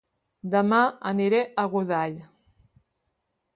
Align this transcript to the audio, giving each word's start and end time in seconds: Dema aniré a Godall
Dema 0.55 0.79
aniré 1.09 1.43
a 1.45 1.67
Godall 1.75 2.19